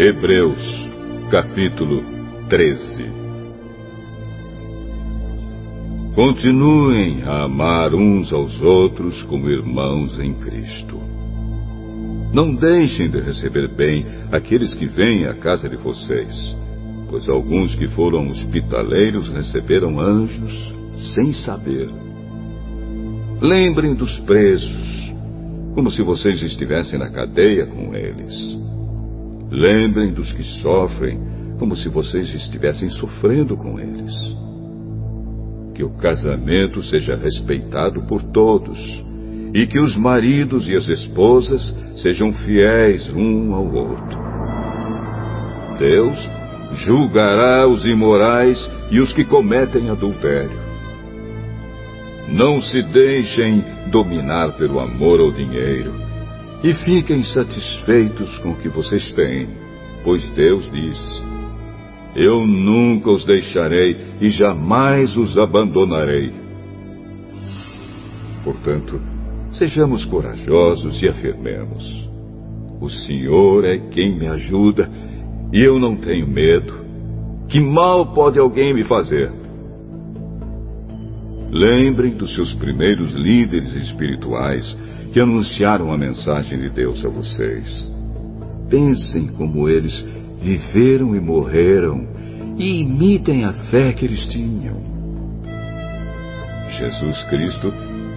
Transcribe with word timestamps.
Hebreus, 0.00 0.62
capítulo 1.28 2.04
13 2.48 3.10
Continuem 6.14 7.24
a 7.24 7.42
amar 7.42 7.92
uns 7.92 8.32
aos 8.32 8.56
outros 8.60 9.20
como 9.24 9.50
irmãos 9.50 10.20
em 10.20 10.34
Cristo. 10.34 11.00
Não 12.32 12.54
deixem 12.54 13.10
de 13.10 13.20
receber 13.20 13.66
bem 13.74 14.06
aqueles 14.30 14.72
que 14.72 14.86
vêm 14.86 15.26
à 15.26 15.34
casa 15.34 15.68
de 15.68 15.76
vocês, 15.76 16.56
pois 17.10 17.28
alguns 17.28 17.74
que 17.74 17.88
foram 17.88 18.28
hospitaleiros 18.28 19.28
receberam 19.30 19.98
anjos 19.98 20.74
sem 21.16 21.32
saber. 21.32 21.88
Lembrem 23.40 23.96
dos 23.96 24.16
presos, 24.20 25.12
como 25.74 25.90
se 25.90 26.02
vocês 26.02 26.40
estivessem 26.40 27.00
na 27.00 27.10
cadeia 27.10 27.66
com 27.66 27.96
eles. 27.96 28.67
Lembrem 29.50 30.12
dos 30.12 30.30
que 30.32 30.42
sofrem, 30.60 31.18
como 31.58 31.74
se 31.74 31.88
vocês 31.88 32.32
estivessem 32.34 32.88
sofrendo 32.90 33.56
com 33.56 33.78
eles. 33.78 34.12
Que 35.74 35.82
o 35.82 35.90
casamento 35.90 36.82
seja 36.82 37.16
respeitado 37.16 38.02
por 38.02 38.22
todos 38.22 38.78
e 39.54 39.66
que 39.66 39.78
os 39.78 39.96
maridos 39.96 40.68
e 40.68 40.76
as 40.76 40.86
esposas 40.88 41.74
sejam 41.96 42.32
fiéis 42.32 43.08
um 43.14 43.54
ao 43.54 43.66
outro. 43.72 44.18
Deus 45.78 46.18
julgará 46.84 47.66
os 47.66 47.86
imorais 47.86 48.58
e 48.90 49.00
os 49.00 49.12
que 49.12 49.24
cometem 49.24 49.88
adultério. 49.88 50.68
Não 52.28 52.60
se 52.60 52.82
deixem 52.82 53.64
dominar 53.90 54.52
pelo 54.58 54.80
amor 54.80 55.18
ao 55.20 55.32
dinheiro 55.32 56.07
e 56.62 56.72
fiquem 56.74 57.22
satisfeitos 57.22 58.36
com 58.38 58.50
o 58.50 58.56
que 58.56 58.68
vocês 58.68 59.12
têm, 59.14 59.48
pois 60.02 60.24
Deus 60.30 60.68
diz: 60.70 60.98
Eu 62.16 62.46
nunca 62.46 63.10
os 63.10 63.24
deixarei 63.24 63.96
e 64.20 64.28
jamais 64.30 65.16
os 65.16 65.38
abandonarei. 65.38 66.32
Portanto, 68.42 69.00
sejamos 69.52 70.04
corajosos 70.06 71.00
e 71.02 71.08
afirmemos: 71.08 72.08
O 72.80 72.88
Senhor 72.88 73.64
é 73.64 73.78
quem 73.90 74.18
me 74.18 74.26
ajuda 74.26 74.90
e 75.52 75.60
eu 75.62 75.78
não 75.78 75.96
tenho 75.96 76.26
medo. 76.26 76.86
Que 77.48 77.60
mal 77.60 78.12
pode 78.12 78.38
alguém 78.38 78.74
me 78.74 78.84
fazer? 78.84 79.37
Lembrem 81.50 82.12
dos 82.12 82.34
seus 82.34 82.54
primeiros 82.54 83.12
líderes 83.14 83.74
espirituais 83.74 84.76
que 85.12 85.20
anunciaram 85.20 85.92
a 85.92 85.96
mensagem 85.96 86.58
de 86.58 86.68
Deus 86.68 87.04
a 87.04 87.08
vocês. 87.08 87.90
Pensem 88.68 89.28
como 89.28 89.68
eles 89.68 90.04
viveram 90.40 91.16
e 91.16 91.20
morreram 91.20 92.06
e 92.58 92.80
imitem 92.80 93.44
a 93.44 93.52
fé 93.52 93.92
que 93.92 94.04
eles 94.04 94.26
tinham. 94.26 94.76
Jesus 96.78 97.22
Cristo 97.30 97.72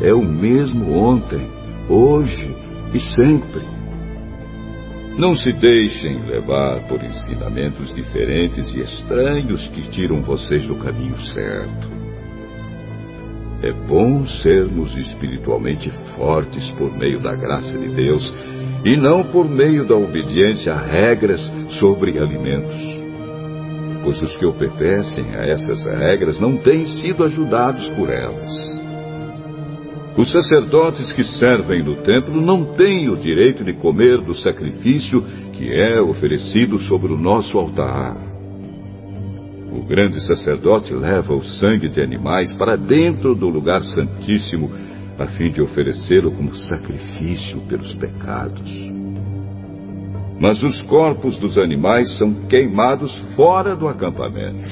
é 0.00 0.12
o 0.12 0.22
mesmo 0.22 0.92
ontem, 0.92 1.46
hoje 1.88 2.50
e 2.92 2.98
sempre. 2.98 3.62
Não 5.16 5.36
se 5.36 5.52
deixem 5.52 6.24
levar 6.24 6.88
por 6.88 7.02
ensinamentos 7.04 7.94
diferentes 7.94 8.74
e 8.74 8.80
estranhos 8.80 9.68
que 9.68 9.82
tiram 9.90 10.22
vocês 10.22 10.66
do 10.66 10.74
caminho 10.74 11.18
certo. 11.20 12.01
É 13.62 13.70
bom 13.70 14.26
sermos 14.26 14.96
espiritualmente 14.96 15.88
fortes 16.16 16.68
por 16.72 16.92
meio 16.98 17.22
da 17.22 17.32
graça 17.36 17.78
de 17.78 17.88
Deus 17.90 18.28
e 18.84 18.96
não 18.96 19.30
por 19.30 19.48
meio 19.48 19.86
da 19.86 19.94
obediência 19.94 20.74
a 20.74 20.80
regras 20.80 21.40
sobre 21.78 22.18
alimentos. 22.18 22.80
Pois 24.02 24.20
os 24.20 24.36
que 24.36 24.44
obedecem 24.44 25.36
a 25.36 25.46
essas 25.46 25.84
regras 25.84 26.40
não 26.40 26.56
têm 26.56 26.86
sido 26.86 27.22
ajudados 27.22 27.88
por 27.90 28.10
elas. 28.10 28.50
Os 30.16 30.30
sacerdotes 30.30 31.12
que 31.12 31.22
servem 31.22 31.84
no 31.84 32.02
templo 32.02 32.42
não 32.42 32.74
têm 32.74 33.08
o 33.08 33.16
direito 33.16 33.62
de 33.62 33.74
comer 33.74 34.18
do 34.18 34.34
sacrifício 34.34 35.22
que 35.52 35.72
é 35.72 36.00
oferecido 36.00 36.78
sobre 36.78 37.12
o 37.12 37.16
nosso 37.16 37.56
altar. 37.56 38.31
O 39.72 39.82
grande 39.86 40.20
sacerdote 40.20 40.92
leva 40.92 41.34
o 41.34 41.42
sangue 41.42 41.88
de 41.88 42.02
animais 42.02 42.52
para 42.54 42.76
dentro 42.76 43.34
do 43.34 43.48
lugar 43.48 43.82
santíssimo, 43.82 44.70
a 45.18 45.26
fim 45.28 45.50
de 45.50 45.62
oferecê-lo 45.62 46.30
como 46.30 46.54
sacrifício 46.54 47.58
pelos 47.62 47.94
pecados. 47.94 48.70
Mas 50.38 50.62
os 50.62 50.82
corpos 50.82 51.38
dos 51.38 51.56
animais 51.56 52.18
são 52.18 52.46
queimados 52.48 53.16
fora 53.34 53.74
do 53.74 53.88
acampamento. 53.88 54.68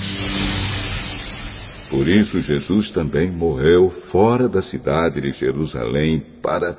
Por 1.88 2.06
isso, 2.06 2.40
Jesus 2.42 2.90
também 2.90 3.30
morreu 3.30 3.90
fora 4.12 4.48
da 4.48 4.60
cidade 4.60 5.20
de 5.20 5.30
Jerusalém 5.30 6.22
para, 6.42 6.76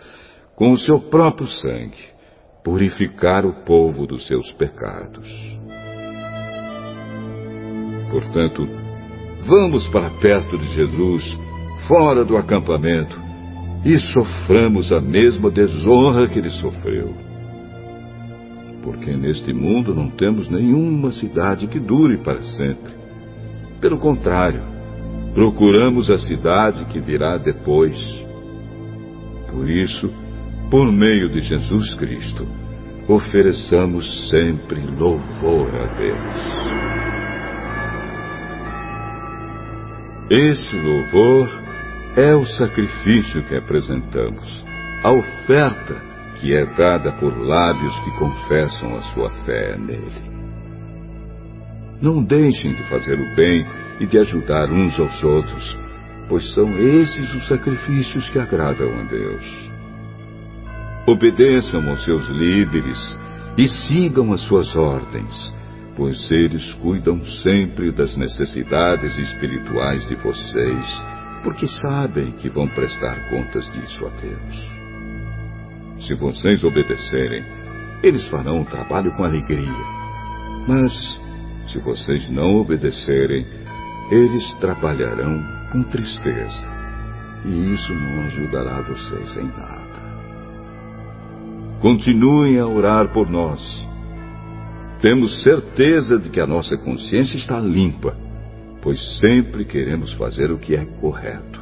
com 0.55 0.71
o 0.71 0.77
seu 0.77 0.99
próprio 1.09 1.47
sangue, 1.47 2.05
purificar 2.63 3.45
o 3.45 3.63
povo 3.65 4.05
dos 4.05 4.27
seus 4.27 4.51
pecados. 4.51 5.60
Portanto, 8.11 8.67
vamos 9.45 9.87
para 9.87 10.09
perto 10.09 10.57
de 10.57 10.75
Jesus, 10.75 11.39
fora 11.87 12.25
do 12.25 12.35
acampamento, 12.35 13.17
e 13.85 13.97
soframos 13.97 14.91
a 14.91 14.99
mesma 14.99 15.49
desonra 15.49 16.27
que 16.27 16.37
ele 16.37 16.49
sofreu. 16.49 17.15
Porque 18.83 19.15
neste 19.15 19.53
mundo 19.53 19.95
não 19.95 20.09
temos 20.09 20.49
nenhuma 20.49 21.11
cidade 21.11 21.67
que 21.67 21.79
dure 21.79 22.17
para 22.17 22.41
sempre. 22.43 22.91
Pelo 23.79 23.97
contrário, 23.97 24.61
procuramos 25.33 26.11
a 26.11 26.17
cidade 26.17 26.85
que 26.85 26.99
virá 26.99 27.37
depois. 27.37 27.97
Por 29.49 29.69
isso, 29.69 30.11
por 30.69 30.91
meio 30.91 31.29
de 31.29 31.41
Jesus 31.41 31.93
Cristo, 31.95 32.45
ofereçamos 33.07 34.29
sempre 34.29 34.81
louvor 34.81 35.69
a 35.75 35.85
Deus. 35.95 36.80
Esse 40.31 40.73
louvor 40.77 41.49
é 42.15 42.33
o 42.33 42.45
sacrifício 42.45 43.43
que 43.43 43.53
apresentamos, 43.53 44.63
a 45.03 45.11
oferta 45.11 46.01
que 46.39 46.55
é 46.55 46.65
dada 46.67 47.11
por 47.11 47.37
lábios 47.37 47.93
que 47.99 48.11
confessam 48.11 48.95
a 48.95 49.01
sua 49.01 49.29
fé 49.43 49.75
nele. 49.77 50.21
Não 52.01 52.23
deixem 52.23 52.73
de 52.73 52.81
fazer 52.83 53.19
o 53.19 53.35
bem 53.35 53.67
e 53.99 54.05
de 54.05 54.19
ajudar 54.19 54.71
uns 54.71 54.97
aos 54.97 55.21
outros, 55.21 55.77
pois 56.29 56.49
são 56.53 56.77
esses 56.77 57.35
os 57.35 57.45
sacrifícios 57.47 58.29
que 58.29 58.39
agradam 58.39 58.87
a 59.01 59.03
Deus. 59.03 59.43
Obedeçam 61.07 61.89
aos 61.89 62.05
seus 62.05 62.25
líderes 62.29 63.19
e 63.57 63.67
sigam 63.67 64.31
as 64.31 64.39
suas 64.43 64.73
ordens 64.77 65.60
pois 65.95 66.31
eles 66.31 66.73
cuidam 66.75 67.23
sempre 67.43 67.91
das 67.91 68.15
necessidades 68.15 69.17
espirituais 69.17 70.07
de 70.07 70.15
vocês, 70.15 71.03
porque 71.43 71.67
sabem 71.67 72.31
que 72.33 72.49
vão 72.49 72.67
prestar 72.67 73.29
contas 73.29 73.69
disso 73.71 74.05
a 74.05 74.09
Deus. 74.09 74.71
Se 76.07 76.15
vocês 76.15 76.63
obedecerem, 76.63 77.43
eles 78.01 78.27
farão 78.27 78.61
o 78.61 78.65
trabalho 78.65 79.11
com 79.11 79.23
alegria. 79.23 79.85
Mas, 80.67 80.91
se 81.67 81.79
vocês 81.79 82.29
não 82.29 82.55
obedecerem, 82.55 83.45
eles 84.09 84.53
trabalharão 84.55 85.43
com 85.71 85.83
tristeza. 85.83 86.65
E 87.45 87.73
isso 87.73 87.93
não 87.93 88.23
ajudará 88.23 88.81
vocês 88.81 89.37
em 89.37 89.47
nada. 89.47 90.01
Continuem 91.81 92.59
a 92.59 92.67
orar 92.67 93.07
por 93.11 93.29
nós 93.29 93.90
temos 95.01 95.41
certeza 95.41 96.19
de 96.19 96.29
que 96.29 96.39
a 96.39 96.45
nossa 96.45 96.77
consciência 96.77 97.35
está 97.35 97.59
limpa, 97.59 98.15
pois 98.81 99.19
sempre 99.19 99.65
queremos 99.65 100.13
fazer 100.13 100.51
o 100.51 100.59
que 100.59 100.75
é 100.75 100.85
correto. 100.85 101.59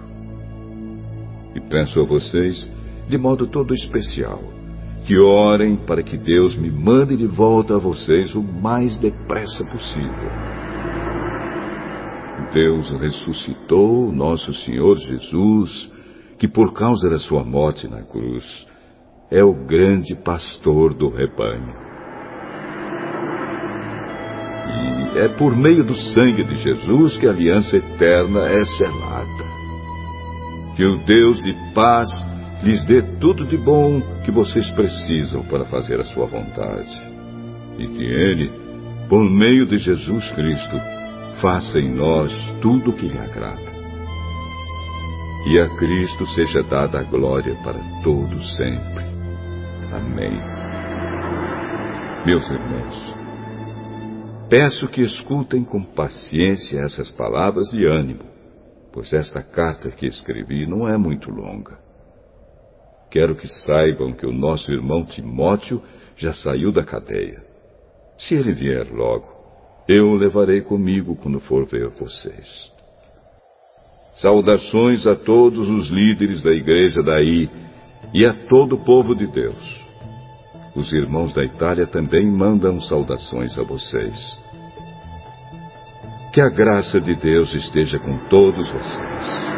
E 1.56 1.62
peço 1.62 2.02
a 2.02 2.06
vocês, 2.06 2.70
de 3.08 3.18
modo 3.18 3.48
todo 3.48 3.74
especial, 3.74 4.44
que 5.06 5.18
orem 5.18 5.78
para 5.78 6.04
que 6.04 6.18
Deus 6.18 6.56
me 6.58 6.70
mande 6.70 7.16
de 7.16 7.28
volta 7.28 7.76
a 7.76 7.80
vocês 7.80 8.36
o 8.36 8.44
mais 8.44 8.98
depressa 8.98 9.64
possível. 9.66 10.30
Deus 12.54 12.90
ressuscitou 13.00 14.12
nosso 14.12 14.54
Senhor 14.54 14.98
Jesus, 14.98 15.92
que 16.38 16.48
por 16.48 16.74
causa 16.74 17.10
da 17.10 17.20
sua 17.20 17.44
morte 17.44 17.88
na 17.88 18.04
cruz, 18.04 18.68
é 19.32 19.44
o 19.44 19.54
grande 19.54 20.16
pastor 20.16 20.94
do 20.94 21.10
rebanho. 21.10 21.89
É 25.16 25.28
por 25.30 25.56
meio 25.56 25.84
do 25.84 25.96
sangue 25.96 26.44
de 26.44 26.56
Jesus 26.56 27.18
que 27.18 27.28
a 27.28 27.32
aliança 27.32 27.78
eterna 27.78 28.48
é 28.48 28.64
selada. 28.66 29.44
Que 30.76 30.86
o 30.86 30.98
Deus 31.06 31.42
de 31.42 31.54
paz 31.74 32.10
lhes 32.64 32.84
dê 32.86 33.02
tudo 33.20 33.48
de 33.48 33.58
bom 33.58 34.02
que 34.24 34.32
vocês 34.32 34.70
precisam 34.72 35.44
para 35.44 35.66
fazer 35.66 36.00
a 36.00 36.06
sua 36.06 36.26
vontade. 36.26 37.10
e 37.78 37.88
que 37.88 38.04
Ele, 38.04 38.52
por 39.08 39.24
meio 39.32 39.66
de 39.66 39.78
Jesus 39.78 40.30
Cristo, 40.32 40.78
faça 41.42 41.80
em 41.80 41.96
nós 41.96 42.34
tudo 42.62 42.92
o 42.92 42.94
que 42.94 43.08
lhe 43.08 43.18
agrada. 43.18 43.72
E 45.48 45.60
a 45.60 45.70
Cristo 45.78 46.28
seja 46.28 46.62
dada 46.64 47.00
a 47.00 47.04
glória 47.04 47.56
para 47.64 47.80
todos 48.04 48.58
sempre. 48.58 49.06
Amém. 49.94 50.38
Meus 52.26 52.44
irmãos, 52.50 53.19
peço 54.50 54.88
que 54.88 55.02
escutem 55.02 55.64
com 55.64 55.84
paciência 55.84 56.80
essas 56.80 57.12
palavras 57.12 57.70
de 57.70 57.86
ânimo, 57.86 58.24
pois 58.92 59.14
esta 59.14 59.44
carta 59.44 59.92
que 59.92 60.08
escrevi 60.08 60.66
não 60.66 60.88
é 60.90 60.98
muito 60.98 61.30
longa. 61.30 61.78
Quero 63.12 63.36
que 63.36 63.48
saibam 63.48 64.12
que 64.12 64.26
o 64.26 64.32
nosso 64.32 64.72
irmão 64.72 65.06
Timóteo 65.06 65.82
já 66.18 66.34
saiu 66.34 66.72
da 66.72 66.84
cadeia. 66.84 67.44
Se 68.18 68.36
ele 68.36 68.52
vier 68.52 68.92
logo, 68.92 69.28
eu 69.88 70.08
o 70.08 70.16
levarei 70.16 70.62
comigo 70.62 71.16
quando 71.16 71.40
for 71.40 71.66
ver 71.66 71.90
vocês. 71.90 72.72
Saudações 74.16 75.08
a 75.08 75.16
todos 75.16 75.70
os 75.70 75.88
líderes 75.88 76.44
da 76.44 76.52
igreja 76.52 77.02
daí 77.02 77.50
e 78.14 78.26
a 78.26 78.34
todo 78.48 78.76
o 78.76 78.84
povo 78.84 79.16
de 79.16 79.28
Deus. 79.28 79.89
Os 80.80 80.94
irmãos 80.94 81.34
da 81.34 81.44
Itália 81.44 81.86
também 81.86 82.26
mandam 82.26 82.80
saudações 82.80 83.58
a 83.58 83.64
vocês. 83.64 84.40
Que 86.32 86.40
a 86.40 86.48
graça 86.48 87.02
de 87.02 87.16
Deus 87.16 87.54
esteja 87.54 88.00
com 88.00 88.18
todos 88.30 88.70
vocês. 88.72 89.49